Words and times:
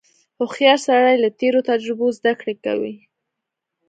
•هوښیار 0.39 0.77
سړی 0.87 1.15
له 1.23 1.29
تېرو 1.39 1.59
تجربو 1.69 2.05
زدهکړه 2.17 2.53
کوي. 2.65 2.95